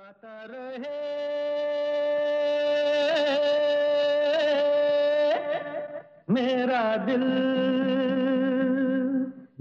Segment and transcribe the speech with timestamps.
[0.00, 0.98] गाता रहे।
[6.30, 7.24] मेरा दिल।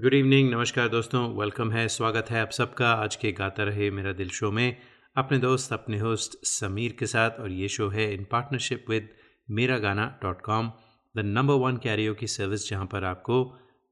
[0.01, 4.13] गुड इवनिंग नमस्कार दोस्तों वेलकम है, स्वागत है आप सबका। आज के गाता रहे मेरा
[4.13, 4.77] दिल शो में।
[5.15, 9.09] अपने दोस्त, अपने होस्ट समीर के साथ और ये शो है इन partnership with
[9.49, 10.71] Mera Gaana dot com
[11.15, 13.43] the number one Cairo की सर्विस जहाँ पर आपको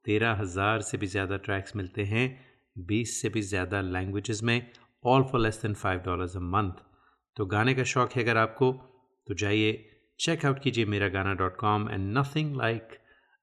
[0.06, 2.28] तेरह हज़ार से भी ज़्यादा ट्रैक्स मिलते हैं,
[2.76, 4.60] बीस से भी ज़्यादा लैंग्वेजेस में
[5.04, 6.84] all for less than five dollars a month
[7.38, 8.72] तो गाने का शौक है अगर आपको
[9.28, 9.74] तो जाइए
[10.20, 12.98] चेकआउट कीजिए Mera Gaana dot com and nothing like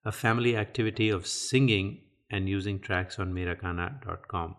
[0.05, 1.95] a family activity of singing
[2.30, 4.55] and using tracks on Mera Gaana dot com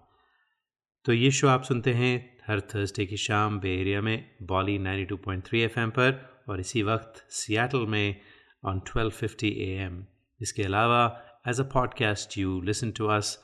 [1.06, 2.14] तो ये शो आप सुनते हैं
[2.48, 7.86] हर थर्सडे की शाम बे एरिया में बॉली 92.3 एफएम पर और इसी वक्त सियाटल
[7.86, 8.22] में
[8.64, 10.04] ऑन 12:50 एएम
[10.42, 11.02] इसके अलावा
[11.48, 13.38] as a podcast you listen to us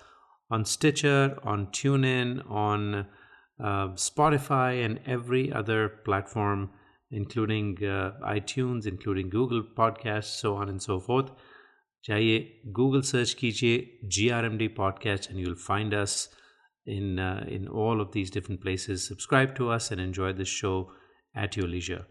[0.52, 3.06] on Stitcher, on TuneIn, on
[3.62, 6.70] uh, Spotify, and every other platform,
[7.12, 11.32] including uh, iTunes, including Google Podcasts, so on and so forth.
[12.04, 12.38] जाइए
[12.76, 16.14] Google search कीजिए G R M D podcast and you'll find us
[16.88, 20.72] in in all of these different places subscribe to us and enjoy this show
[21.44, 22.04] at your leisure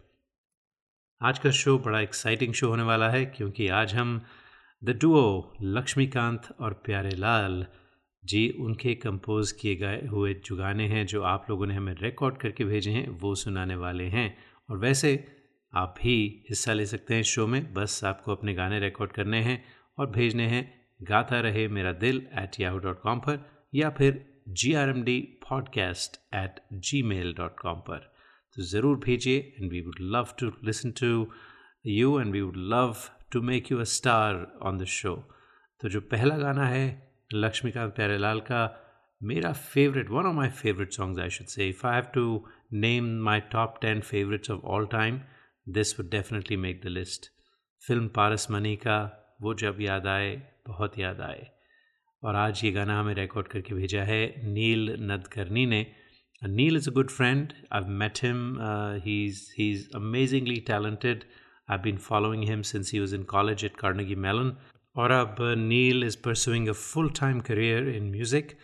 [1.20, 4.20] आज का show बड़ा exciting show होने वाला है क्योंकि आज हम
[4.82, 5.24] द डुओ
[5.78, 7.64] लक्ष्मीकांत और प्यारे लाल
[8.24, 12.36] जी, उनके कंपोज किए गए हुए जो गाने हैं, जो आप लोगों ने हमें रिकॉर्ड
[12.36, 14.36] करके भेजे हैं, वो सुनाने वाले हैं।
[14.70, 15.12] और वैसे
[15.72, 19.62] आप भी हिस्सा ले सकते हैं शो में। बस आपको अपने गाने रिकॉर्ड करने हैं
[19.98, 20.62] और भेजने हैं।
[21.00, 23.38] गाता रहे मेरा दिल एट याहू डॉट कॉम पर
[23.74, 26.60] या फिर G R M D podcast at
[27.02, 28.12] gmail dot com पर।
[28.56, 31.26] तो ज़रूर भेजिए and we would love to listen to
[31.86, 32.96] you and we would love
[33.32, 35.14] to make you a star on the show
[35.80, 38.68] तो जो पहला गाना है लक्ष्मीकांत प्यारेलाल का
[39.20, 42.24] मेरा favourite one of my favourite songs I should say if I have to
[42.72, 45.20] name my top ten favourites of all time
[45.66, 47.30] this would definitely make the list
[47.82, 48.98] film Paras Mani का
[49.42, 50.34] वो जब याद आए
[50.66, 51.46] बहुत याद आए
[52.22, 55.86] और आज ये गाना हमें रिकॉर्ड करके भेजा है नील नदकर्नी ने।
[56.42, 58.42] Neil is a good friend I met him
[59.04, 59.24] he
[59.70, 61.24] is amazingly talented
[61.70, 64.56] I been following him since he was in college at Carnegie Mellon
[64.97, 65.35] और अब
[65.69, 68.57] Neil is pursuing a full-time career in music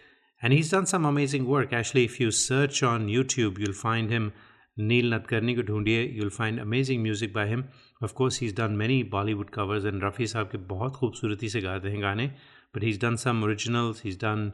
[0.44, 1.74] and he's done some amazing work.
[1.74, 4.32] Actually, if you search on YouTube, you'll find him
[4.78, 7.66] Neil Nadkarni ko ढूंढिए you'll find amazing music by him.
[8.02, 11.90] Of course, he's done many Bollywood covers and Rafi साहब के बहुत खूबसूरती से गाते
[11.92, 12.32] हैं गाने
[12.74, 14.00] but he's done some originals.
[14.00, 14.54] He's done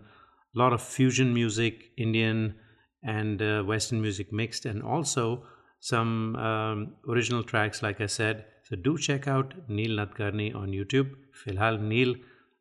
[0.56, 2.56] a lot of fusion music, Indian
[3.04, 5.44] and uh, Western music mixed, and also
[5.80, 8.46] some um, original tracks, like I said.
[8.73, 11.07] So do check out Neil Nadkarni on YouTube.
[11.45, 12.21] फ़िलहाल नील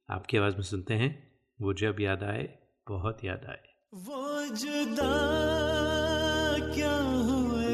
[0.09, 2.57] आपकी आवाज़ में सुनते हैं। वो जब याद आए,
[2.89, 3.59] बहुत याद आए।
[3.93, 5.15] वो जुदा
[6.75, 7.70] क्या हुए?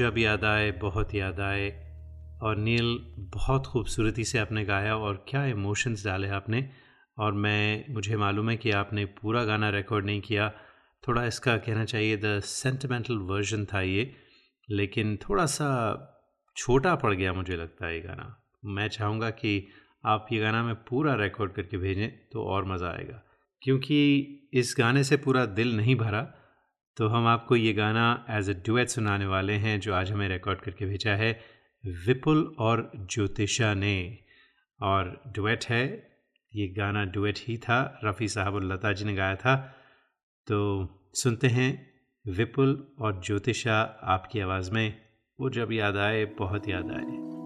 [0.00, 1.68] जब याद आए, बहुत याद आए
[2.42, 2.86] और नील
[3.34, 6.68] बहुत खूबसूरती से आपने गाया और क्या इमोशंस डाले आपने
[7.16, 10.48] और मैं, मुझे मालूम है कि आपने पूरा गाना रिकॉर्ड नहीं किया।
[11.04, 14.10] थोड़ा इसका कहना चाहिए द सेंटिमेंटल वर्जन था ये,
[14.68, 15.68] लेकिन थोड़ा सा
[16.56, 18.34] छोटा पड़ गया मुझे लगता है ये गाना।
[18.66, 19.52] मैं चाहूँगा कि
[20.04, 23.22] आप ये गाना मैं पूरा रिकॉर्ड करके भेजें तो और मज़ा आएगा,
[23.62, 23.98] क्योंकि
[24.54, 26.28] इस गाने से पूरा दिल नहीं भरा।
[26.96, 30.60] तो हम आपको ये गाना एज ए डुएट सुनाने वाले हैं, जो आज हमें रिकॉर्ड
[30.60, 31.40] करके भेजा है
[32.06, 34.18] विपुल और ज्योतिषा ने।
[34.82, 36.10] और डुएट है,
[36.54, 39.56] ये गाना डुएट ही था, रफ़ी साहब और लता जी ने गाया था।
[40.46, 41.90] तो सुनते हैं
[42.26, 45.02] विपुल और ज्योतिषा आपकी आवाज़ में,
[45.40, 47.39] वो जब याद आए, बहुत याद आए।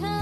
[0.00, 0.21] tell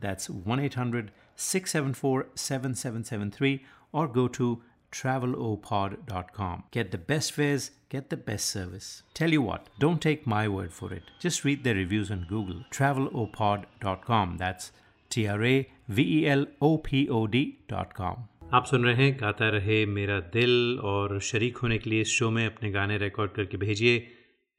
[0.00, 4.62] That's 1 800 674 7773 or go to
[4.92, 6.64] travelopod.com.
[6.70, 9.02] Get the best fares, get the best service.
[9.14, 11.02] Tell you what, don't take my word for it.
[11.20, 12.64] Just read their reviews on Google.
[12.70, 14.36] Travelopod.com.
[14.38, 14.70] That's
[15.10, 18.28] T R A V E L O P O D.com.
[18.54, 22.30] आप सुन रहे हैं गाता रहे मेरा दिल और शरीक होने के लिए इस शो
[22.30, 24.06] में अपने गाने रिकॉर्ड करके भेजिए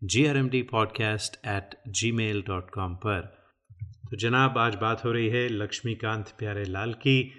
[0.03, 1.75] G R M D podcast at
[2.11, 3.38] Gmail dot com पर
[4.10, 7.32] तो जनाब, आज बात हो रही है लक्ष्मीकांत प्यारे लाल की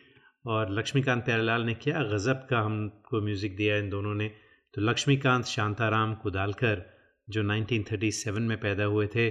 [0.46, 4.28] और लक्ष्मीकांत प्यारे लाल ने क्या गज़ब का हमको म्यूज़िक दिया इन दोनों ने।
[4.74, 6.84] तो लक्ष्मीकांत शांताराम कुदालकर,
[7.28, 9.28] जो 1937 में पैदा हुए थे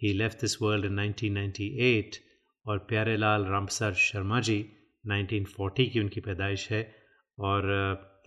[0.00, 2.18] he left this world in 1998
[2.66, 4.58] और प्यारे लाल रामप्रसाद शर्मा जी
[5.04, 6.82] 1940 की उनकी पैदाइश है
[7.38, 7.70] और,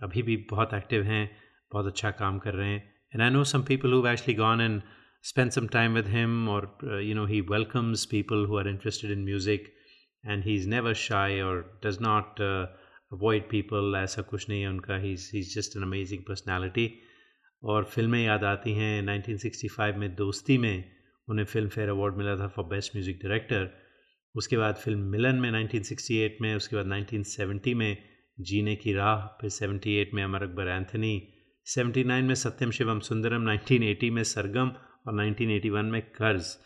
[0.02, 1.30] अभी भी बहुत एक्टिव हैं,
[1.72, 2.84] बहुत अच्छा काम कर रहे हैं।
[3.14, 4.82] And I know some people who actually gone and
[5.22, 9.10] spend some time with him or uh, you know he welcomes people who are interested
[9.10, 9.72] in music
[10.24, 12.66] and he's never shy or does not uh,
[13.12, 16.88] avoid people ऐसा कुछ नहीं है उनका he's he's just an amazing personality
[17.62, 20.84] और फ़िल्में याद आती हैं 1965 में दोस्ती में
[21.28, 23.70] उन्हें फ़िल्म फेयर अवार्ड मिला था फॉर बेस्ट म्यूज़िक डायरेक्टर
[24.34, 27.96] उसके बाद फ़िल्म मिलन में 1968 में उसके बाद 1970 में
[28.40, 31.12] जीने की राह फिर 78 में अमर अकबर एंथनी
[31.66, 34.72] 79 में सत्यम शिवम सुंदरम 1980 में सरगम
[35.06, 36.56] और 1981 में कर्ज।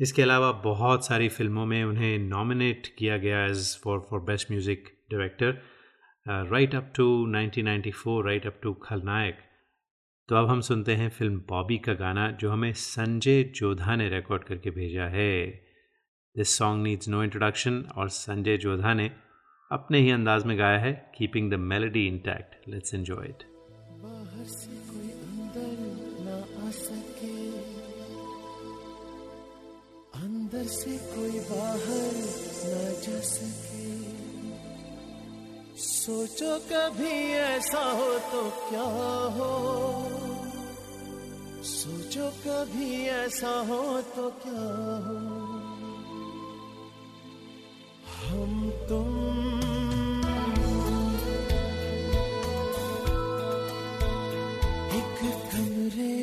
[0.00, 4.88] इसके अलावा बहुत सारी फ़िल्मों में उन्हें नॉमिनेट किया गया as for for best music
[5.10, 5.60] director
[6.50, 9.38] right up to 1994 right up to Khalnayak.
[10.28, 14.44] तो अब हम सुनते हैं फ़िल्म बॉबी का गाना जो हमें संजय जोधा ने रिकॉर्ड
[14.44, 15.46] करके भेजा है।
[16.36, 19.10] This song needs no introduction और संजय जोधा ने
[19.70, 23.42] अपने ही अंदाज में गाया है keeping the melody intact let's enjoy it
[26.70, 27.50] सके।
[30.18, 32.14] अंदर से कोई बाहर
[32.64, 34.00] ना जा सके।
[35.76, 38.82] सोचो कभी ऐसा हो तो क्या
[39.36, 40.10] हो?
[41.62, 45.40] सोचो कभी ऐसा हो तो क्या हो?
[48.26, 48.59] हम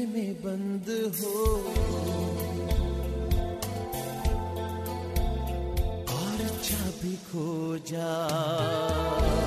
[0.05, 1.55] में बंद हो।
[6.15, 9.46] और चाबी खो जा।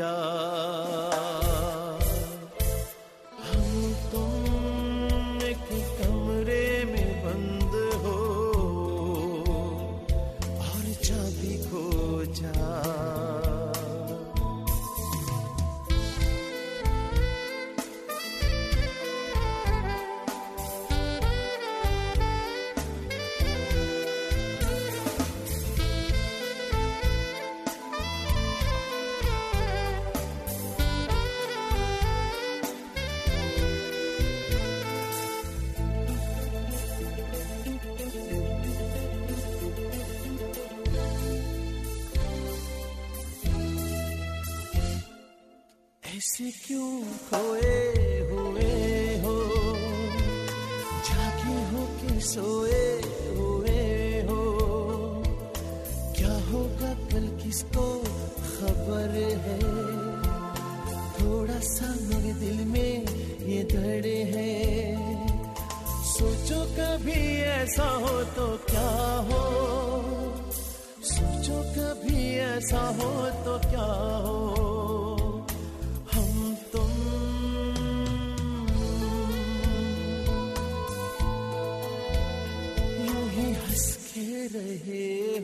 [0.00, 0.29] जा
[46.40, 47.69] क्यों खोए?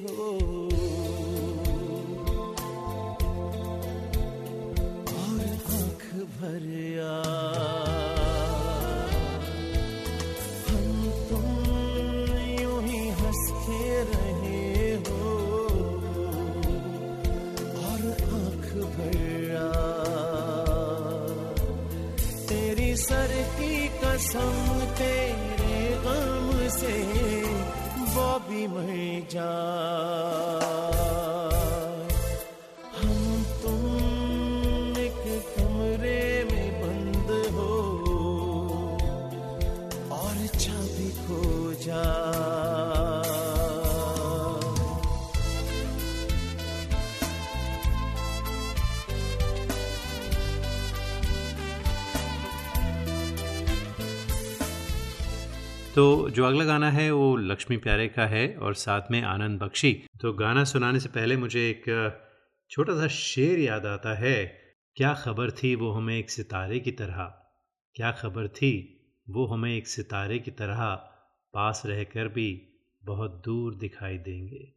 [0.05, 0.25] रहे
[55.97, 60.07] तो जो अगला गाना है, वो लक्ष्मी प्यारे का है और साथ में आनंद बख्शी।
[60.21, 61.85] तो गाना सुनाने से पहले मुझे एक
[62.71, 64.47] छोटा सा शेर याद आता है।
[64.97, 67.25] क्या खबर थी वो हमें एक सितारे की तरह?
[67.95, 68.73] क्या खबर थी
[69.31, 70.95] वो हमें एक सितारे की तरह?
[71.55, 72.69] पास रहकर भी
[73.05, 74.73] बहुत दूर दिखाई देंगे।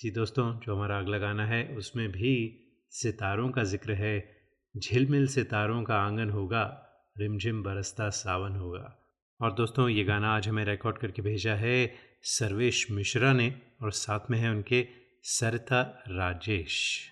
[0.00, 4.36] जी दोस्तों, जो हमारा अगला गाना है, उसमें भी सितारों का ज़िक्र है।
[4.76, 6.86] झिलमिल सितारों का आँगन होगा,
[7.18, 8.97] रिमझिम बरसता सावन होगा।
[9.40, 14.20] और दोस्तों, ये गाना आज हमें रिकॉर्ड करके भेजा है सर्वेश मिश्रा ने और साथ
[14.30, 14.86] में है उनके
[15.22, 17.10] सरिता राजेश।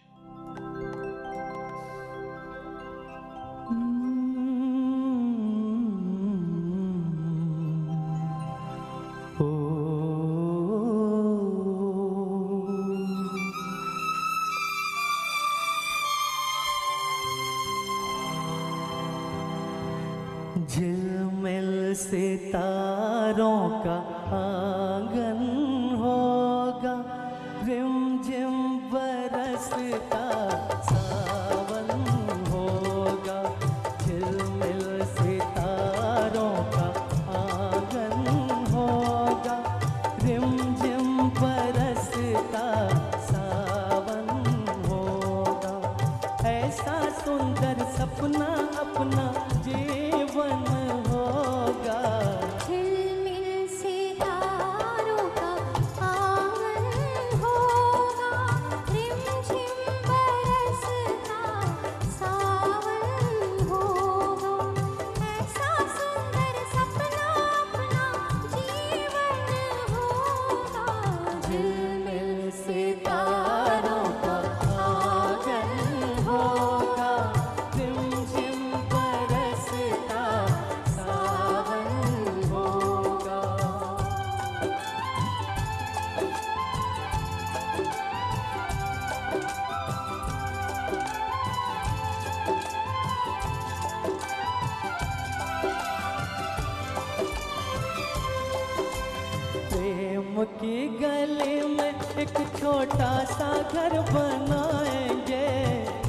[102.67, 105.49] छोटा सा घर बनाएँगे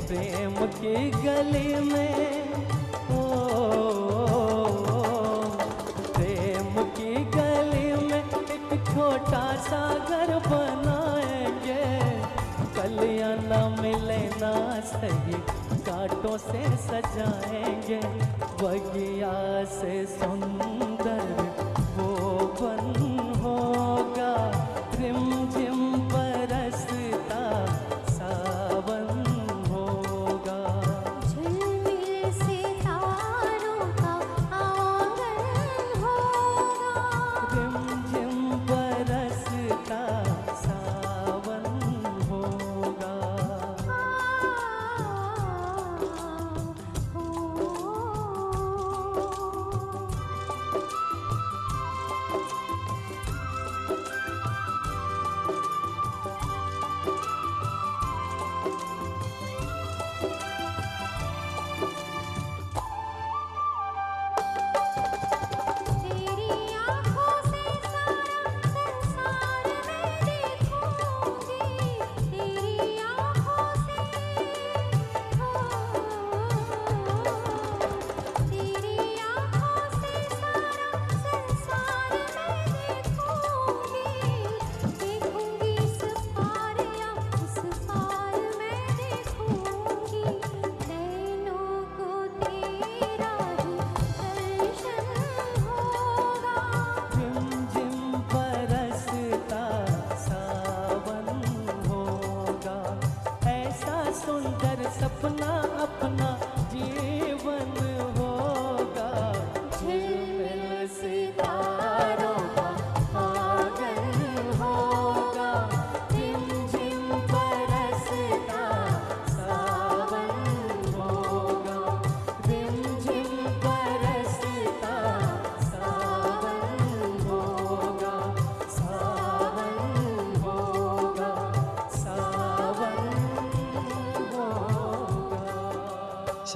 [0.07, 2.53] प्रेम की गली में।
[3.11, 3.25] ओ,
[6.15, 8.23] प्रेम की गली में
[8.63, 11.85] एक छोटा सा घर बनाएँगे।
[12.77, 15.39] कलियाँ न मिले ना सही
[15.85, 18.01] कांटों से सजाएँगे।
[18.63, 19.35] बगिया
[19.77, 21.36] से सुंदर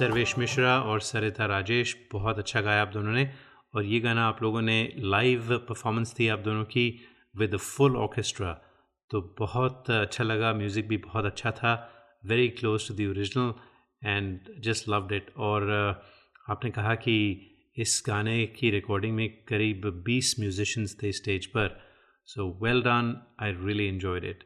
[0.02, 3.30] सर्वेश मिश्रा और सरिता राजेश बहुत अच्छा गाया आप दोनों ने।
[3.74, 6.86] और ये गाना आप लोगों ने लाइव परफॉर्मेंस थी आप दोनों की
[7.36, 8.52] विद फुल ऑर्केस्ट्रा
[9.10, 11.74] तो बहुत अच्छा लगा म्यूज़िक भी बहुत अच्छा था
[12.26, 13.54] very close to the original
[14.02, 17.16] and just loved it और uh, आपने कहा कि
[17.76, 21.80] इस गाने की रिकॉर्डिंग में करीब 20 म्यूजिशंस थे स्टेज पर।
[22.26, 24.44] So well done I really enjoyed it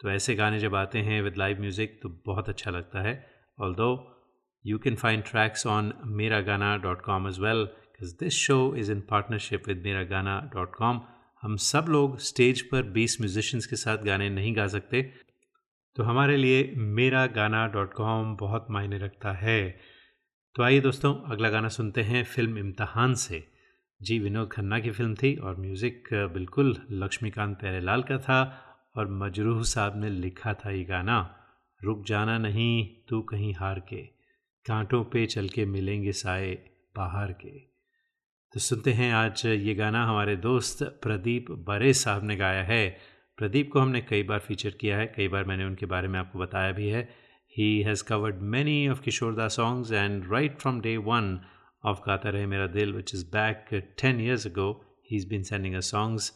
[0.00, 3.20] तो ऐसे गाने जब आते हैं विद लाइव म्यूज़िक तो बहुत अच्छा लगता है।
[3.60, 3.92] Although
[4.64, 9.78] You can find tracks on miragana.com as well because this show is in partnership with
[9.86, 11.00] miragana.com.
[11.42, 15.02] हम सब लोग स्टेज पर 20 म्यूजिशियंस के साथ गाने नहीं गा सकते।
[15.96, 19.80] तो हमारे लिए मेरा गाना डॉट कॉम बहुत मायने रखता है।
[20.54, 23.42] तो आइए दोस्तों, अगला गाना सुनते हैं फ़िल्म इम्तहान से।
[24.00, 28.40] जी, विनोद खन्ना की फ़िल्म थी और म्यूज़िक बिल्कुल लक्ष्मीकांत प्यारेलाल का था
[28.96, 31.18] और मजरूह साहब ने लिखा था ये गाना,
[31.80, 34.19] रुक जाना नहीं, तू कहीं हार के।
[34.66, 36.50] कांटों पे चल के मिलेंगे साए
[36.96, 37.58] बाहर के।
[38.54, 42.88] तो सुनते हैं आज ये गाना हमारे दोस्त प्रदीप बरे साहब ने गाया है।
[43.38, 46.38] प्रदीप को हमने कई बार फीचर किया है, कई बार मैंने उनके बारे में आपको
[46.38, 47.02] बताया भी है।
[47.52, 51.38] He has covered many of Kishoreda songs and right from day one
[51.84, 53.68] of गाता रहे मेरा दिल which is back
[54.00, 54.70] ten years ago
[55.10, 56.32] he is been sending a songs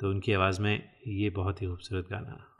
[0.00, 0.74] तो उनकी आवाज़ में
[1.06, 2.57] ये बहुत ही खूबसूरत गाना।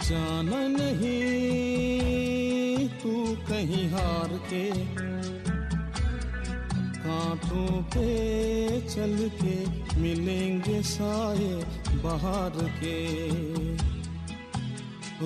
[0.00, 1.28] जाना नहीं,
[2.98, 3.12] तू
[3.48, 4.64] कहीं हार के
[7.00, 8.08] कांटों पे
[8.80, 9.56] चल के
[10.00, 11.50] मिलेंगे साए
[12.04, 12.98] बाहर के।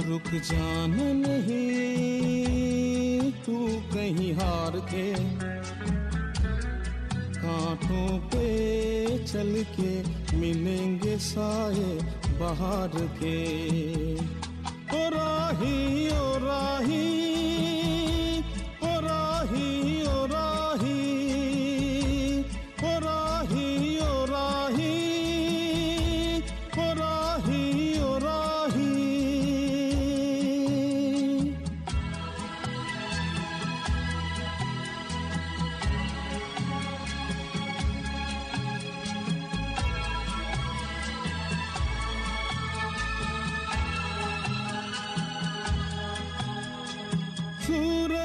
[0.03, 1.73] रुक जाना नहीं,
[3.47, 3.57] तू
[3.95, 5.09] कहीं हार के
[7.41, 8.49] कांटों पे
[9.25, 9.93] चल के
[10.37, 11.91] मिलेंगे साए
[12.41, 13.39] बाहर के।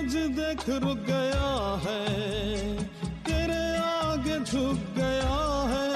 [0.10, 1.50] सूरज देख रुक गया
[1.84, 2.04] है,
[3.26, 5.36] तेरे आगे झुक गया
[5.72, 5.90] है,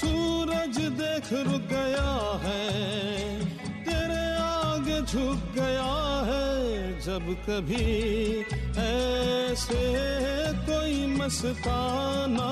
[0.00, 2.62] सूरज देख रुक गया है,
[3.88, 5.92] तेरे आगे झुक गया
[6.30, 6.48] है,
[7.06, 7.84] जब कभी
[8.86, 9.82] ऐसे
[10.70, 12.50] कोई मस्ताना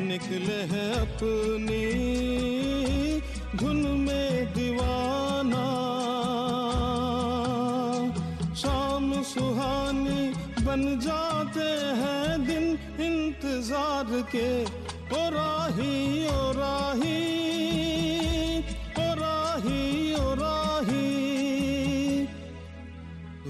[0.00, 1.84] निकले है अपनी
[3.58, 4.29] धुन में
[10.70, 12.64] बन जाते हैं दिन
[13.04, 14.50] इंतज़ार के।
[15.10, 15.94] ओ राही
[16.26, 17.16] ओ राही
[18.98, 19.80] ओ राही
[20.14, 21.08] ओ राही।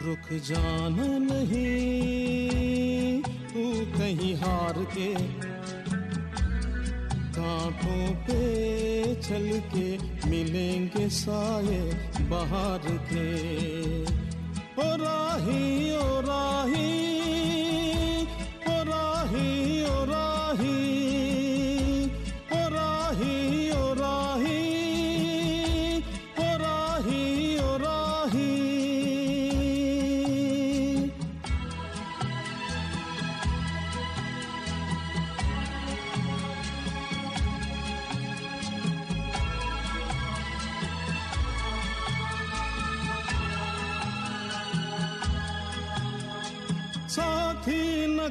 [0.04, 3.64] रुक जाना नहीं, तू
[3.98, 5.12] कहीं हार के।
[7.36, 8.40] कांटों पे
[9.28, 9.88] चल के
[10.30, 11.82] मिलेंगे साए
[12.30, 13.28] बाहर के।
[14.80, 15.64] ও রাহি
[16.02, 16.88] ও রাহি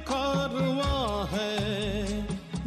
[0.08, 1.56] कारवा है,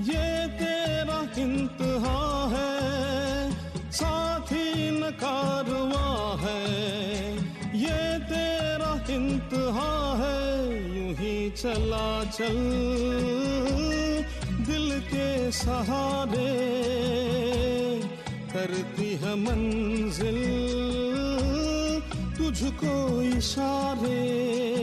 [0.09, 0.27] ये
[0.59, 2.21] तेरा इंतहा
[2.53, 3.51] है,
[3.93, 6.11] साथी न कारवा
[6.43, 6.63] है,
[7.77, 10.41] ये तेरा इंतहा है,
[10.97, 12.59] यूँ ही चला चल,
[14.67, 16.55] दिल के सहारे
[18.53, 20.41] करती है मंजिल,
[22.39, 24.82] तुझको इशारे।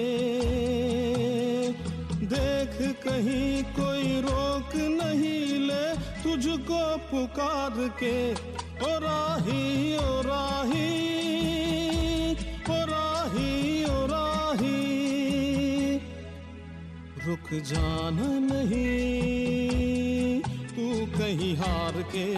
[3.19, 5.85] कहीं कोई रोक नहीं ले
[6.23, 9.63] तुझको पुकार के। ओ राही
[9.97, 10.91] ओ राही
[12.69, 14.79] ओ राही ओ राही।
[17.27, 18.79] रुक जाना नहीं,
[20.69, 22.35] तू कहीं हार के।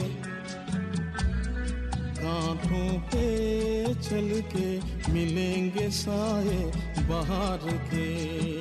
[2.23, 3.27] कांटों पे
[3.93, 4.69] चल के
[5.13, 6.59] मिलेंगे साए
[7.07, 8.60] बाहर के।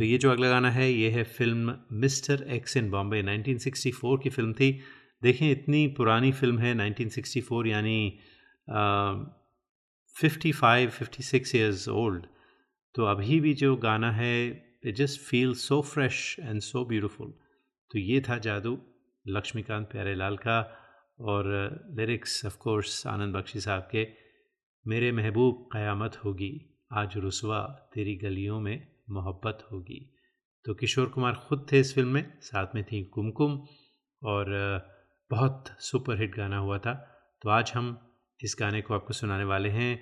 [0.00, 4.30] तो ये जो अगला गाना है, ये है film mister X in Bombay 1964 की
[4.30, 4.70] फ़िल्म थी।
[5.22, 7.98] देखें, इतनी पुरानी फ़िल्म है 1964 यानी
[10.16, 12.26] fifty five fifty six years old
[12.94, 14.32] तो अभी भी जो गाना है
[14.84, 17.32] it just feel so fresh and so beautiful
[17.90, 18.76] तो ये था जादू,
[19.26, 20.60] लक्ष्मीकांत प्यारेलाल का,
[21.20, 21.44] और
[21.98, 24.06] lyrics of course Anand Bakshi sahab के।
[24.86, 26.52] मेरे महबूब, क़यामत होगी,
[26.92, 27.60] आज रुसवा
[27.94, 30.00] तेरी गलियों में। मोहब्बत होगी।
[30.64, 33.58] तो किशोर कुमार ख़ुद थे इस फ़िल्म में, साथ में थी कुमकुम
[34.22, 34.46] और
[35.30, 36.94] बहुत सुपर हिट गाना हुआ था।
[37.42, 37.98] तो आज हम
[38.40, 39.92] इस गाने को आपको सुनाने वाले हैं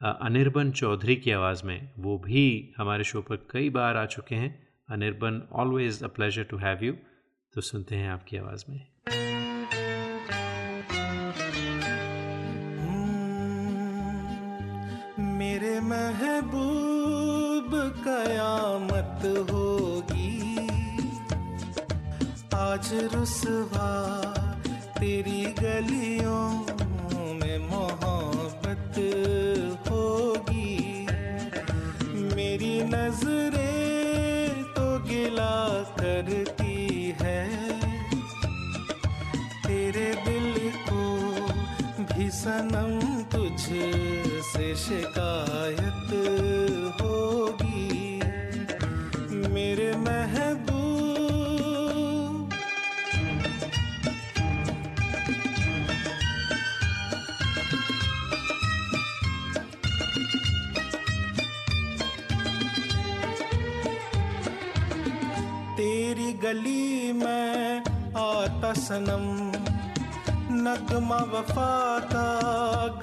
[0.00, 4.52] अनिर्बन चौधरी की आवाज़ में। वो भी हमारे शो पर कई बार आ चुके हैं।
[4.88, 6.92] Anirban always a pleasure to have you
[7.54, 8.78] तो सुनते हैं आपकी आवाज़ में।
[19.20, 20.56] बात होगी।
[22.56, 23.90] आज रुसवा
[24.98, 26.44] तेरी गलियों
[27.34, 28.96] में मोहब्बत
[29.88, 31.06] होगी।
[32.34, 35.56] मेरी नज़रें तो गिला
[36.00, 37.40] करती है।
[39.66, 41.02] तेरे दिल को
[42.14, 43.60] भी सनम तुझ
[44.46, 46.10] से शिकायत
[66.50, 67.82] गली में
[68.18, 69.26] आता सनम
[70.62, 71.74] नगमा वफा
[72.12, 72.24] का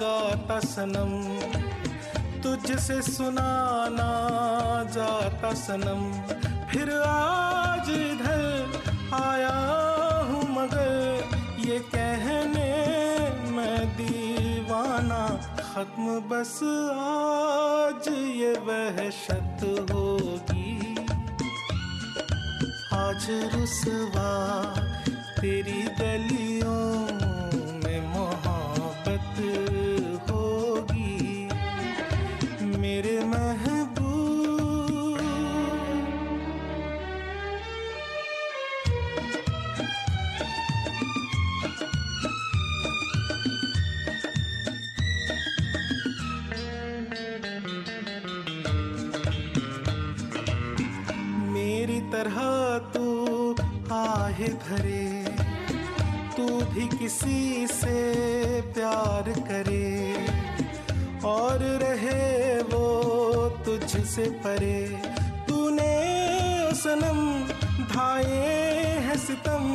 [0.00, 1.12] गाता सनम
[2.42, 4.10] तुझसे सुनाना
[4.96, 6.02] जाता सनम
[6.68, 8.44] फिर आज इधर
[9.22, 9.56] आया
[10.28, 11.24] हूँ मगर
[11.68, 12.68] ये कहने
[13.56, 15.24] मैं दीवाना
[15.62, 16.54] खत्म। बस
[17.06, 20.57] आज ये वहशत होगी।
[22.98, 24.30] आज रुसवा
[25.40, 27.07] तेरी गलियों
[52.18, 52.38] तरह
[52.94, 53.02] तू
[53.94, 55.02] आहे भरे
[56.36, 57.98] तू भी किसी से
[58.74, 59.90] प्यार करे,
[61.24, 62.82] और रहे वो
[63.66, 64.80] तुझसे परे।
[65.48, 65.94] तूने
[66.74, 67.20] सनम
[67.86, 68.42] धाए
[69.06, 69.70] है सितम,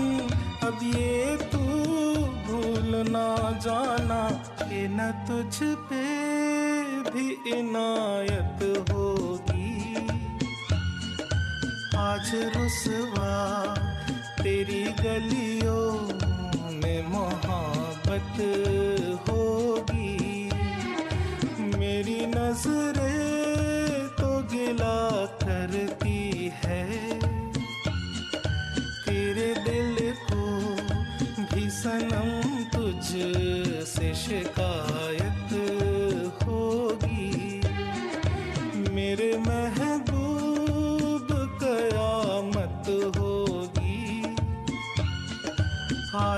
[0.67, 1.63] अब ये तू
[2.43, 3.29] भूल ना
[3.63, 4.21] जाना
[4.63, 5.56] कि न तुझ
[5.89, 6.06] पे
[7.10, 9.52] भी इनायत होगी
[12.03, 13.33] आज रुसवा
[14.43, 15.85] तेरी गलियों
[16.81, 18.35] में मोहब्बत
[19.29, 20.49] होगी।
[21.77, 24.99] मेरी नज़रें तो गिला
[25.45, 26.83] करती है।
[29.05, 29.95] तेरे दिल
[30.31, 30.43] को
[31.55, 32.29] भी सनम
[32.75, 33.05] तुझ
[33.87, 35.02] से शिकायत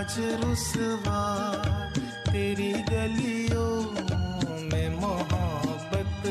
[0.05, 1.21] आज रुसवा
[2.31, 3.69] तेरी गलियों
[4.71, 6.27] में मोहब्बत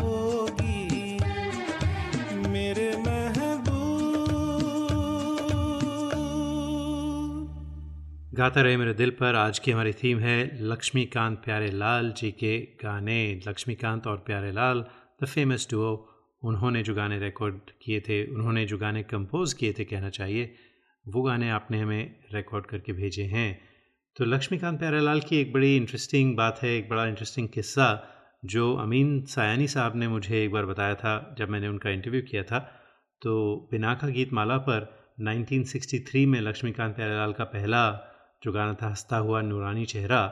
[0.00, 1.18] होगी।
[2.48, 3.90] मेरे महबूब।
[8.34, 12.58] गाता रहे मेरे दिल पर, आज की हमारी थीम है लक्ष्मीकांत प्यारे लाल जी के
[12.60, 14.84] गाने। लक्ष्मीकांत और प्यारे लाल
[15.22, 16.08] द फ़ेमस डुओ
[16.44, 20.54] उन्होंने जो गाने रिकॉर्ड किए थे, उन्होंने जो गाने कंपोज किए थे, कहना चाहिए
[21.08, 23.60] वो गाने आपने हमें रिकॉर्ड करके भेजे हैं।
[24.16, 28.74] तो लक्ष्मीकांत प्यारे लाल की एक बड़ी इंटरेस्टिंग बात है, एक बड़ा इंटरेस्टिंग किस्सा, जो
[28.74, 32.58] अमीन सायानी साहब ने मुझे एक बार बताया था जब मैंने उनका इंटरव्यू किया था।
[33.22, 38.00] तो बिनाका गीत माला पर 1963 में लक्ष्मीकांत प्यारेलाल का पहला
[38.42, 40.26] जो गाना था, हंसता हुआ नूरानी चेहरा,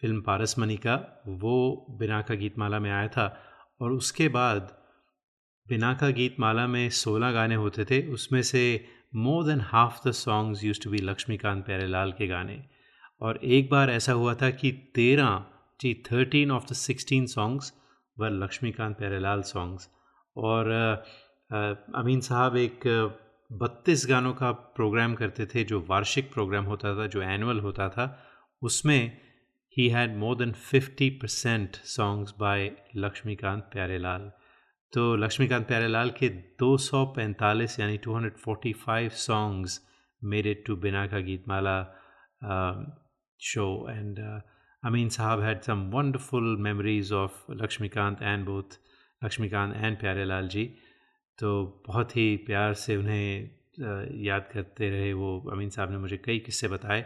[0.00, 3.40] फ़िल्म पारस मनी का, वो बिनाका गीत माला में आया था।
[3.80, 4.76] और उसके बाद
[5.68, 10.64] बिनाका गीत माला में 16 गाने होते थे, उसमें से more than half the songs
[10.64, 12.62] use to be Laxmikant Pyarelal के गाने
[13.20, 15.44] और एक बार ऐसा हुआ था कि तेरह,
[15.80, 17.72] जी thirteen of the sixteen songs
[18.18, 19.88] were Laxmikant Pyarelal songs
[20.36, 20.70] और
[21.50, 22.86] अमीन साहब एक
[23.50, 28.06] बत्तीस गानों का प्रोग्राम करते थे, जो वार्षिक प्रोग्राम होता था, जो एनुअल होता था,
[28.62, 29.18] उसमें
[29.76, 34.30] ही had more than fifty percent songs by Laxmikant Pyarelal
[34.92, 39.80] तो लक्ष्मीकांत प्यारेलाल के 245 यानी 245 सॉन्ग्स
[40.22, 41.76] मेड इट टू बिना का Geetmala
[43.40, 44.18] show and
[44.82, 48.78] Amin sahab had some wonderful memories of Laxmikant and both
[49.24, 50.64] Laxmikant and Pyarelal ji.
[51.38, 53.50] तो बहुत ही प्यार से उन्हें
[54.24, 57.04] याद करते रहे वो अमीन साहब ने मुझे कई किस्से बताए।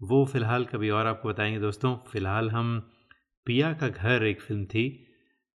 [0.00, 2.78] वो फ़िलहाल कभी और आपको बताएँगे दोस्तों। फ़िलहाल हम
[3.46, 5.06] पिया का घर एक फ़िल्म थी,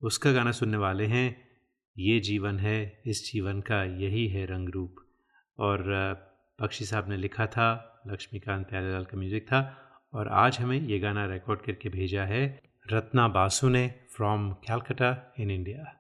[0.03, 1.50] उसका गाना सुनने वाले हैं।
[2.01, 4.97] ये जीवन है, इस जीवन का यही है रंग रूप
[5.59, 9.77] और पक्षी बख्शी साहब ने लिखा था, लक्ष्मीकांत प्यारेलाल का म्यूज़िक था,
[10.15, 15.51] और आज हमें ये गाना रिकॉर्ड करके भेजा है रत्ना बासु ने फ्रॉम कैलकटा इन
[15.51, 16.00] इंडिया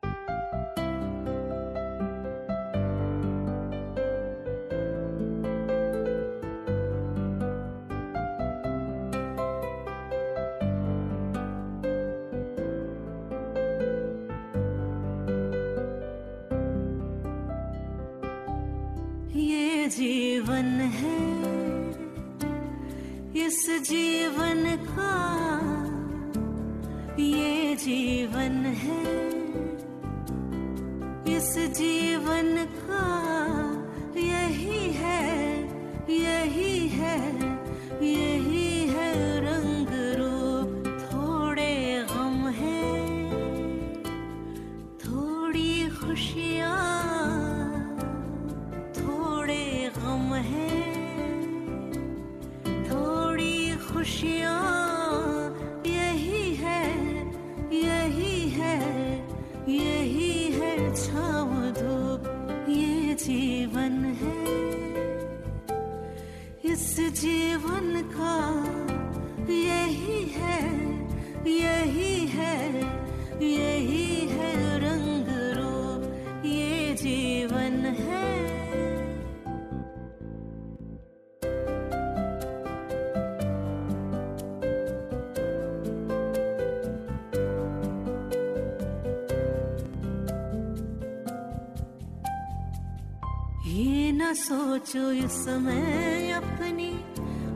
[94.80, 96.88] सोचो इस समय अपनी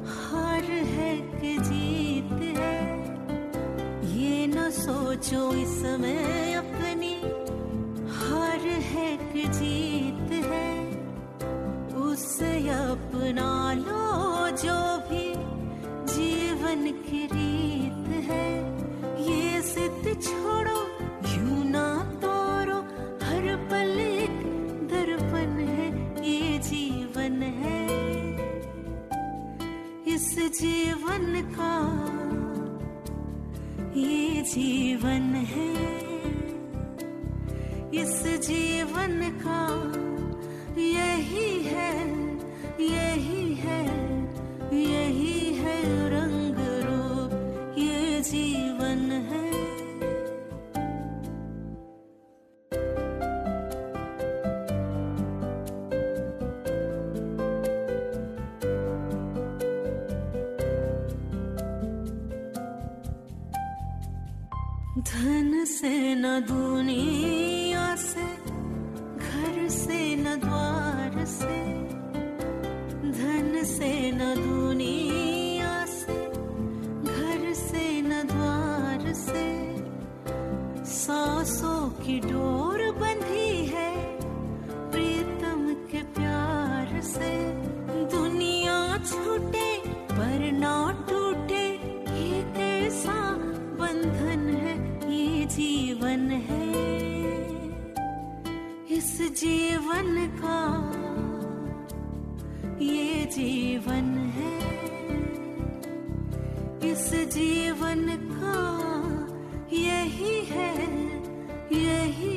[0.06, 2.80] हार है कि जीत है।
[4.12, 6.53] ये न सोचो इस समय
[64.98, 68.26] धन से न दुनिया से,
[69.18, 71.56] घर से न द्वार से,
[73.10, 76.14] धन से न दुनिया से,
[77.04, 79.46] घर से न द्वार से,
[80.84, 82.63] सांसों की डोर
[99.34, 100.10] जीवन
[100.42, 100.58] का
[102.80, 104.58] ये जीवन है।
[106.90, 108.58] इस जीवन का
[109.72, 110.72] यही है
[111.72, 112.33] यही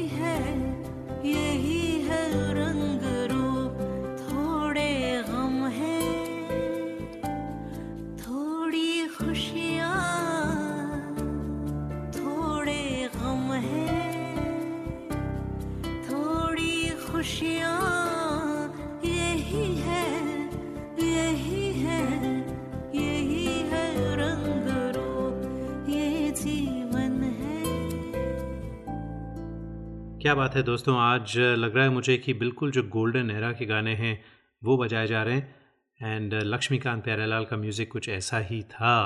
[30.28, 30.96] क्या बात है दोस्तों?
[31.00, 34.20] आज लग रहा है मुझे कि बिल्कुल जो गोल्डन एरा के गाने हैं,
[34.62, 38.98] वो बजाए जा रहे हैं। एंड लक्ष्मीकांत प्यारेलाल का म्यूज़िक कुछ ऐसा ही था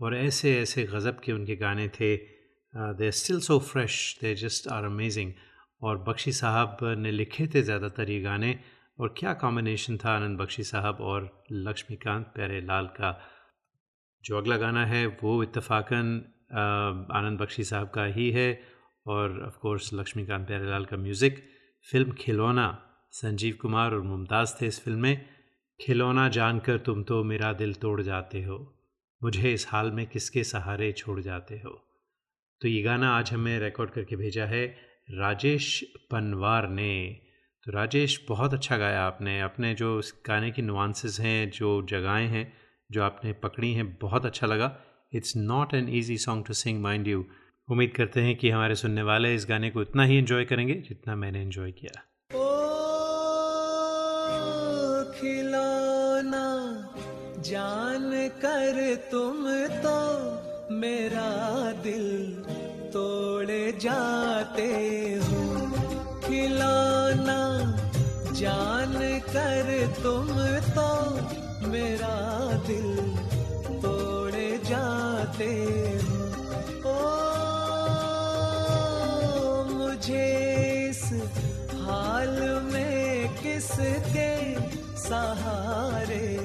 [0.00, 2.14] और ऐसे ऐसे गज़ब के उनके गाने थे।
[3.00, 5.32] They still so fresh they just are amazing
[5.82, 8.58] और बख्शी साहब ने लिखे थे ज़्यादातर ये गाने
[9.00, 13.18] और क्या कॉम्बिनेशन था आनंद बख्शी साहब और लक्ष्मीकांत प्यारेलाल का।
[14.24, 16.18] जो अगला गाना है वो इत्तेफाकन
[16.52, 18.50] आनंद बख्शी साहब का ही है
[19.08, 21.42] और ऑफ़ कोर्स लक्ष्मीकांत प्यारेलाल का म्यूज़िक
[21.90, 25.26] फ़िल्म खिलौना। संजीव कुमार और मुमताज़ थे इस फ़िल्म में।
[25.80, 28.74] खिलौना जानकर तुम तो मेरा दिल तोड़ जाते हो।
[29.22, 31.84] मुझे इस हाल में किसके सहारे छोड़ जाते हो?
[32.60, 34.66] तो ये गाना आज हमें रिकॉर्ड करके भेजा है
[35.10, 37.20] राजेश पनवार ने।
[37.64, 42.26] तो राजेश, बहुत अच्छा गाया आपने। अपने जो इस गाने की नुआंसेस हैं, जो जगहें
[42.26, 42.52] हैं,
[42.92, 44.80] जो आपने पकड़ी हैं, बहुत अच्छा लगा।
[45.12, 47.26] It's not an easy song to sing mind you
[47.68, 51.14] उम्मीद करते हैं कि हमारे सुनने वाले इस गाने को इतना ही इन्जॉय करेंगे जितना
[51.14, 52.00] मैंने इन्जॉय किया।
[52.34, 52.46] ओ
[55.12, 56.46] खिलौना,
[57.40, 58.10] जान
[58.44, 58.78] कर
[59.10, 59.44] तुम
[59.84, 59.98] तो
[60.74, 61.30] मेरा
[61.82, 62.06] दिल
[62.92, 64.70] तोड़े जाते
[65.24, 65.40] हो।
[66.26, 67.40] खिलौना,
[68.32, 68.94] जान
[69.28, 69.68] कर
[70.02, 70.28] तुम
[70.74, 70.88] तो
[71.68, 72.16] मेरा
[72.66, 72.90] दिल
[73.78, 75.50] तोड़े जाते
[75.96, 76.07] हो।
[81.72, 84.54] हाल में किसके
[84.98, 86.36] सहारे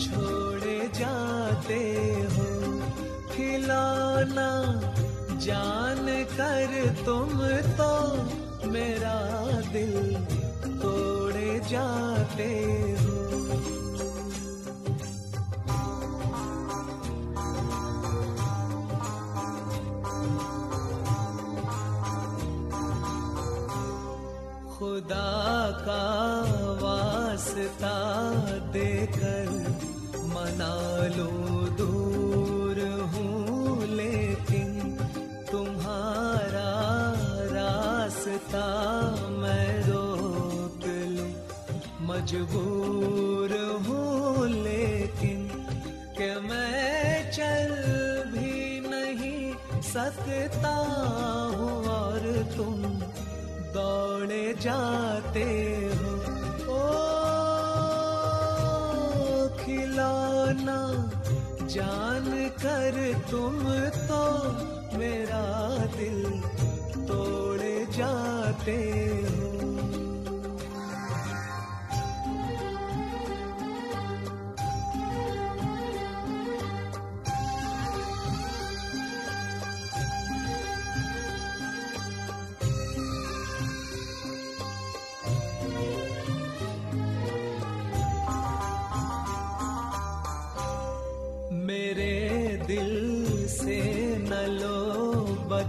[0.00, 0.60] छोड़
[0.98, 1.80] जाते
[2.34, 2.46] हो?
[3.28, 4.50] खिलाना
[5.36, 7.28] जान कर तुम
[7.80, 7.92] तो
[8.68, 9.20] मेरा
[9.72, 10.14] दिल
[10.66, 12.50] तोड़े जाते
[13.00, 13.27] हो।
[25.78, 26.04] का
[26.82, 27.96] वास्ता
[28.72, 29.48] देकर
[30.34, 30.74] मना
[31.16, 31.30] लो,
[31.76, 32.78] दूर
[33.12, 34.98] हूँ लेकिन
[35.52, 36.72] तुम्हारा
[37.52, 38.66] रास्ता
[39.38, 41.32] मैं रोक लूँ।
[42.08, 43.52] मजबूर
[43.86, 45.48] हूँ लेकिन
[46.18, 47.68] कि मैं चल
[48.32, 51.37] भी नहीं सकता?
[54.62, 55.48] जाते
[55.98, 56.10] हो।
[56.74, 56.82] ओ
[59.60, 60.80] खिलाना
[61.74, 62.26] जान
[62.62, 62.96] कर
[63.30, 63.56] तुम
[64.08, 64.22] तो
[64.98, 65.44] मेरा
[65.96, 66.20] दिल
[67.08, 67.62] तोड़
[67.96, 68.78] जाते
[69.24, 69.27] हो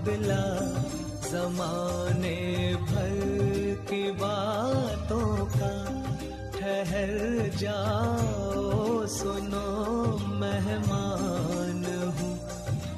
[0.06, 0.46] बदला
[1.30, 2.38] जमाने
[2.90, 3.16] भर
[3.90, 5.74] की बातों का
[6.60, 7.14] ठहर
[7.58, 9.68] जाओ, सुनो,
[10.40, 11.84] मेहमान
[12.18, 12.34] हूँ।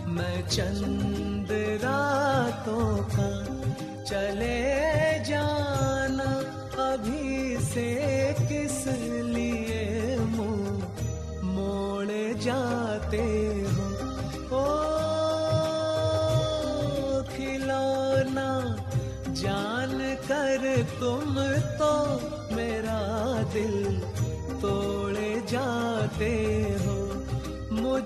[0.07, 1.47] मैं चंद
[1.83, 3.31] रातों का
[4.03, 4.70] चले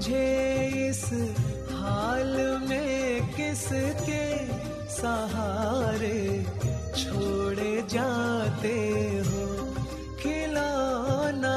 [0.04, 1.04] मुझे इस
[1.72, 2.34] हाल
[2.68, 4.24] में किसके
[4.96, 6.20] सहारे
[7.00, 8.76] छोड़े जाते
[9.28, 9.46] हो
[10.20, 11.56] खिलौना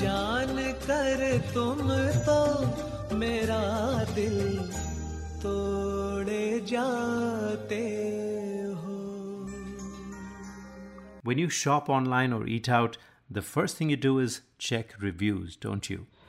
[0.00, 0.54] जान
[0.86, 1.20] कर
[1.54, 1.82] तुम
[2.28, 2.38] तो
[3.22, 3.62] मेरा
[4.14, 4.38] दिल
[5.42, 7.82] तोड़े जाते
[8.84, 9.00] हो
[11.24, 12.98] When you shop online or eat out,
[13.30, 16.06] the first thing you do is check reviews, don't you?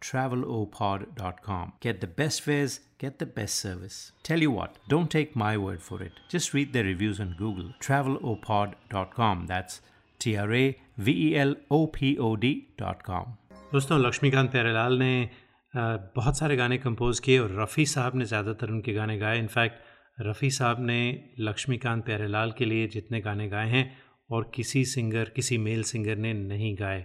[0.00, 1.72] travelopod.com.
[1.80, 4.12] Get the best fares, get the best service.
[4.22, 6.12] Tell you what, don't take my word for it.
[6.28, 7.72] Just read their reviews on Google.
[7.80, 9.46] Travelopod.com.
[9.46, 9.80] That's
[10.20, 13.26] T R A V E L O P O D.com.
[13.72, 15.80] दोस्तों लक्ष्मीकांत प्यारेलाल ने अ,
[16.16, 20.50] बहुत सारे गाने compose किए और रफ़ी साहब ने ज़्यादातर उनके गाने गाए इनफैक्ट रफ़ी
[20.50, 21.00] साहब ने
[21.48, 23.84] लक्ष्मीकांत प्यारेलाल के लिए जितने गाने गाए हैं
[24.30, 27.04] और किसी सिंगर किसी मेल सिंगर ने नहीं गाए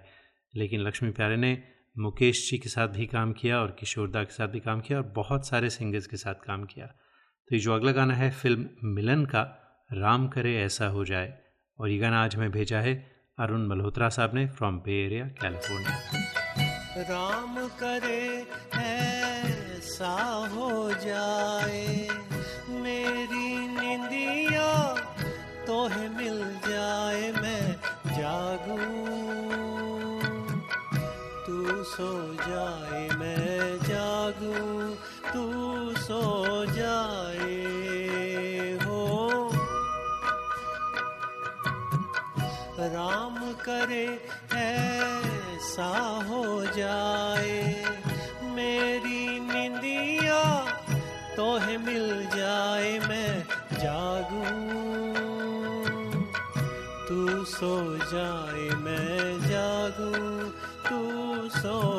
[0.54, 1.52] लेकिन लक्ष्मी प्यारे ने
[1.96, 5.04] मुकेश जी के साथ भी काम किया और किशोरदा के साथ भी काम किया और
[5.16, 9.26] बहुत सारे सिंगर्स के साथ काम किया। तो ये जो अगला गाना है, फ़िल्म मिलन
[9.26, 9.42] का,
[9.94, 11.34] राम करे ऐसा हो जाए।
[11.80, 12.96] और ये गाना आज हमें भेजा है
[13.40, 15.98] अरुण मल्होत्रा साहब ने from Bay Area California
[17.02, 18.48] Ram करे
[18.80, 20.14] ऐसा
[20.56, 22.08] हो जाए,
[22.70, 24.94] मेरी निंदिया
[25.68, 27.76] तोहे मिल जाए, मैं
[28.18, 29.23] जागूं। तू
[31.94, 34.96] सो जाए, मैं जागूं,
[35.34, 35.44] तू
[36.02, 37.54] सो जाए,
[38.86, 39.52] हो।
[42.80, 47.86] राम करे, ऐसा हो जाए,
[48.44, 50.66] मेरी निंदिया
[51.36, 54.74] तोहे मिल जाए, मैं जागूं।
[57.08, 58.73] तू सो जाए तू
[61.64, 61.93] सो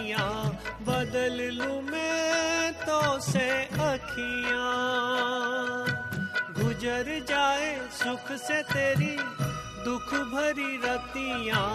[0.00, 0.44] रतियाँ
[0.80, 4.64] बदल लूँ मैं तो से अखियाँ।
[6.56, 9.16] गुजर जाए सुख से तेरी,
[9.84, 11.68] दुख भरी रतियाँ,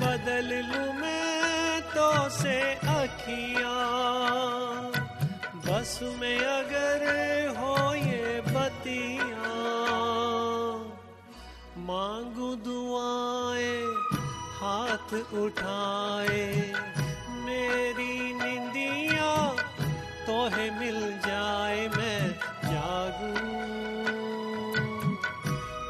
[0.00, 2.60] बदल लूँ मैं तो से
[2.96, 3.74] अखियाँ।
[5.66, 7.04] बस में अगर
[7.58, 9.52] हो ये बतियाँ,
[11.86, 13.84] मांगू दुआएँ,
[14.60, 16.95] हाथ उठाए।
[17.66, 19.54] मेरी निंदिया
[20.26, 22.30] तोहे मिल जाए, मैं
[22.64, 23.32] जागू।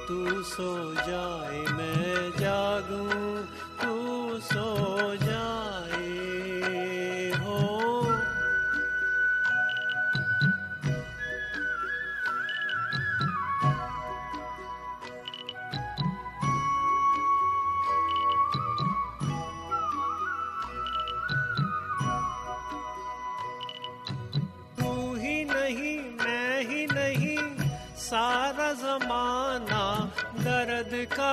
[0.09, 3.05] तू सो जाए, मैं जागू।
[3.83, 3.95] तू
[4.41, 5.26] सो जाए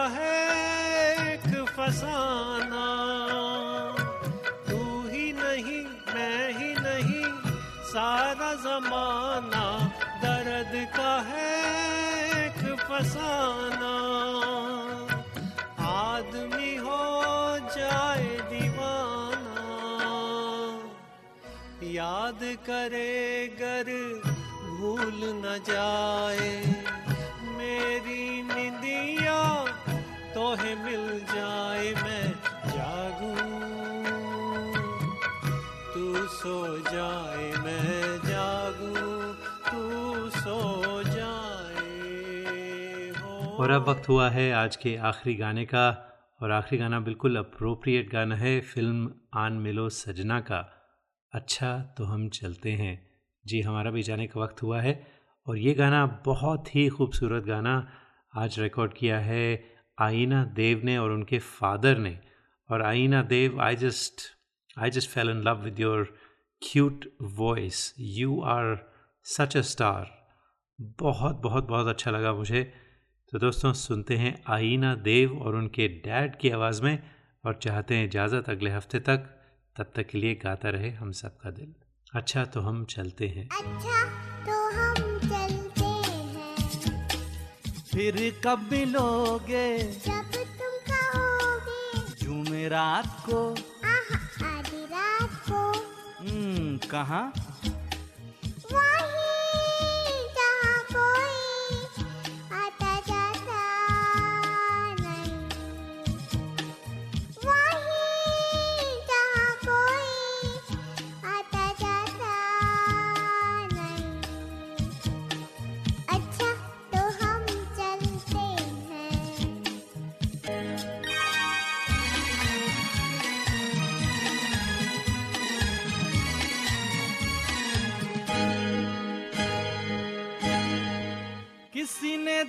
[0.10, 2.88] है एक फसाना।
[4.70, 4.80] तू
[5.10, 5.84] ही नहीं,
[6.14, 7.26] मैं ही नहीं,
[7.92, 9.66] सारा जमाना
[10.24, 11.52] दर्द का है
[12.40, 13.94] एक फसाना।
[15.88, 17.02] आदमी हो
[17.78, 19.68] जाए दीवाना,
[21.92, 23.92] याद करे गर
[24.78, 26.83] भूल न जाए।
[30.54, 32.26] तोहे मिल जाए, मैं
[32.66, 33.30] जागू।
[35.94, 38.92] तू सो जाए, मैं जागू।
[39.70, 40.58] तू सो
[41.04, 41.88] जाए
[43.58, 45.88] और अब वक्त हुआ है आज के आखिरी गाने का,
[46.42, 50.62] और आखिरी गाना बिल्कुल अप्रोप्रिएट गाना है फ़िल्म आन मिलो सजना का।
[51.34, 52.96] अच्छा तो हम चलते हैं।
[53.46, 54.96] जी, हमारा भी जाने का वक्त हुआ है,
[55.48, 57.78] और ये गाना बहुत ही खूबसूरत गाना
[58.34, 62.20] आज रिकॉर्ड किया है आईना देव ने और उनके फादर ने,
[62.70, 64.22] और आईना देव I just
[64.80, 66.18] I just fell in love with your
[66.62, 70.28] cute voice you are such a star
[70.82, 72.74] बहुत बहुत बहुत अच्छा लगा मुझे।
[73.32, 77.04] तो दोस्तों, सुनते हैं आईना देव और उनके डैड की आवाज़ में,
[77.46, 79.30] और चाहते हैं इजाज़त अगले हफ़्ते तक।
[79.76, 81.74] तब तक के लिए गाता रहे हम सबका दिल।
[82.16, 84.33] अच्छा तो हम चलते हैं। अच्छा।
[87.94, 89.78] फिर कब मिलोगे?
[89.78, 95.72] जब तुम कहोगे। जुमेरात को। आहा आधी रात को।
[96.20, 97.53] हम्म, कहाँ?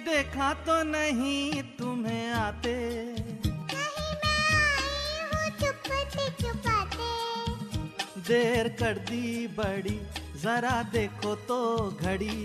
[0.05, 2.75] देखा तो नहीं तुम्हें आते।
[8.27, 9.99] देर कर दी बड़ी,
[10.43, 11.59] जरा देखो तो
[12.03, 12.37] घड़ी।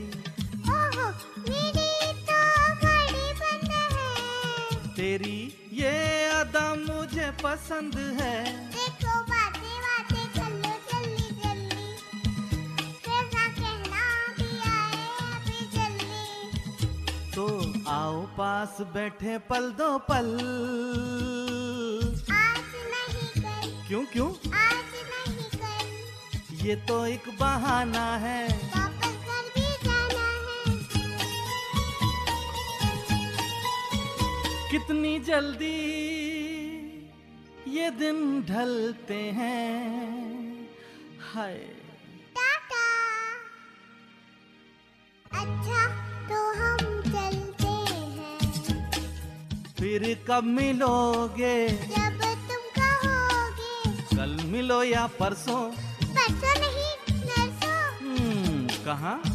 [0.70, 1.08] ओहो
[1.40, 1.92] मेरी
[2.28, 2.40] तो
[2.76, 5.40] घड़ी बंद है तेरी
[5.74, 5.94] ये
[6.32, 8.38] अदा मुझे पसंद है।
[17.90, 20.40] आओ पास बैठे पल दो पल।
[22.32, 24.58] आज नहीं कल। क्यों क्यों?
[24.58, 30.78] आज नहीं कल। ये तो एक बहाना है। वापस घर भी जाना है।
[34.72, 35.80] कितनी जल्दी
[37.68, 40.70] ये दिन ढलते हैं।
[41.34, 41.79] हाय।
[50.16, 51.68] कब मिलोगे?
[51.70, 55.72] जब तुम कहोगे। कल मिलो या परसों?
[56.04, 59.29] परसों नहीं नरसों। हम्म, कहाँ?